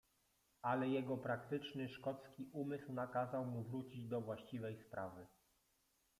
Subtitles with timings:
[0.61, 5.27] "Ale jego praktyczny, szkocki umysł nakazał mu wrócić do właściwej sprawy."